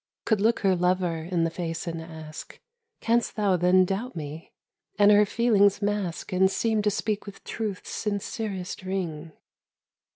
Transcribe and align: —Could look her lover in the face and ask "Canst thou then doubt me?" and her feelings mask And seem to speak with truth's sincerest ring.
—Could 0.25 0.41
look 0.41 0.61
her 0.61 0.75
lover 0.75 1.17
in 1.17 1.43
the 1.43 1.51
face 1.51 1.85
and 1.85 2.01
ask 2.01 2.59
"Canst 3.01 3.35
thou 3.35 3.55
then 3.55 3.85
doubt 3.85 4.15
me?" 4.15 4.51
and 4.97 5.11
her 5.11 5.27
feelings 5.27 5.79
mask 5.79 6.33
And 6.33 6.49
seem 6.49 6.81
to 6.81 6.89
speak 6.89 7.27
with 7.27 7.43
truth's 7.43 7.91
sincerest 7.91 8.81
ring. 8.81 9.31